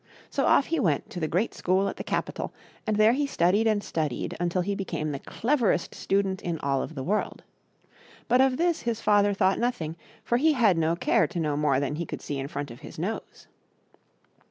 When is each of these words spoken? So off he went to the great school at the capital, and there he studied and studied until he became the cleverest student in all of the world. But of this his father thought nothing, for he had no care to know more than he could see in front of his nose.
So 0.31 0.47
off 0.47 0.65
he 0.65 0.79
went 0.79 1.11
to 1.11 1.19
the 1.19 1.27
great 1.27 1.53
school 1.53 1.87
at 1.87 1.97
the 1.97 2.03
capital, 2.03 2.51
and 2.87 2.97
there 2.97 3.13
he 3.13 3.27
studied 3.27 3.67
and 3.67 3.83
studied 3.83 4.35
until 4.39 4.63
he 4.63 4.73
became 4.73 5.11
the 5.11 5.19
cleverest 5.19 5.93
student 5.93 6.41
in 6.41 6.57
all 6.61 6.81
of 6.81 6.95
the 6.95 7.03
world. 7.03 7.43
But 8.27 8.41
of 8.41 8.57
this 8.57 8.81
his 8.81 8.99
father 8.99 9.35
thought 9.35 9.59
nothing, 9.59 9.95
for 10.23 10.37
he 10.39 10.53
had 10.53 10.75
no 10.75 10.95
care 10.95 11.27
to 11.27 11.39
know 11.39 11.55
more 11.55 11.79
than 11.79 11.97
he 11.97 12.07
could 12.07 12.23
see 12.23 12.39
in 12.39 12.47
front 12.47 12.71
of 12.71 12.79
his 12.79 12.97
nose. 12.97 13.45